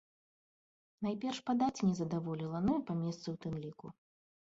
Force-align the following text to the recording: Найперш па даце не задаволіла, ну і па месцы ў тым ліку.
Найперш 1.09 1.43
па 1.51 1.55
даце 1.61 1.81
не 1.91 1.95
задаволіла, 2.01 2.65
ну 2.67 2.71
і 2.81 2.85
па 2.91 2.99
месцы 3.07 3.25
ў 3.33 3.47
тым 3.49 3.53
ліку. 3.71 3.97